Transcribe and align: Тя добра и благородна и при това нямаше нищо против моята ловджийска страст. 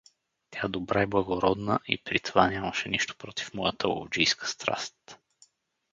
Тя 0.49 0.67
добра 0.67 1.03
и 1.03 1.05
благородна 1.05 1.79
и 1.87 1.97
при 1.97 2.19
това 2.19 2.47
нямаше 2.49 2.89
нищо 2.89 3.15
против 3.15 3.53
моята 3.53 3.87
ловджийска 3.87 4.47
страст. 4.47 5.17